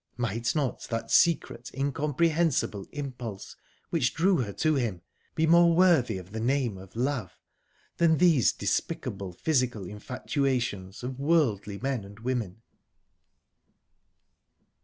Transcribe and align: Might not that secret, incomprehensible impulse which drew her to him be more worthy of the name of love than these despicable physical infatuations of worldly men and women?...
Might 0.17 0.55
not 0.55 0.81
that 0.89 1.11
secret, 1.11 1.69
incomprehensible 1.75 2.87
impulse 2.91 3.55
which 3.91 4.15
drew 4.15 4.37
her 4.37 4.51
to 4.53 4.73
him 4.73 5.03
be 5.35 5.45
more 5.45 5.75
worthy 5.75 6.17
of 6.17 6.31
the 6.31 6.39
name 6.39 6.79
of 6.79 6.95
love 6.95 7.33
than 7.97 8.17
these 8.17 8.51
despicable 8.51 9.31
physical 9.31 9.85
infatuations 9.85 11.03
of 11.03 11.19
worldly 11.19 11.77
men 11.77 12.03
and 12.03 12.19
women?... 12.21 12.63